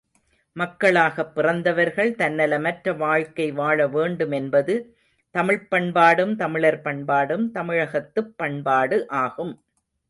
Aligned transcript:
மக்களாகப் 0.55 1.35
பிறந்தவர்கள் 1.35 2.15
தன்னலமற்ற 2.15 2.97
வாழ்க்கை 2.97 3.51
வாழவேண்டுமென்பது 3.51 4.75
தமிழ்ப் 5.35 5.69
பண்பாடும், 5.69 6.35
தமிழர் 6.35 6.81
பண்பாடும், 6.81 7.51
தமிழகத்துப் 7.51 8.33
பண்பாடு 8.35 8.99
ஆகும். 9.19 9.55